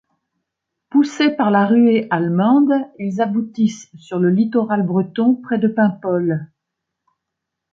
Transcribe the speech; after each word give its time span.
Poussés 0.89 1.29
par 1.29 1.51
la 1.51 1.67
ruée 1.67 2.07
allemande, 2.09 2.71
ils 2.97 3.21
aboutissent 3.21 3.91
sur 3.99 4.17
le 4.17 4.31
littoral 4.31 4.81
breton, 4.83 5.35
près 5.35 5.59
de 5.59 5.67
Paimpol. 5.67 6.51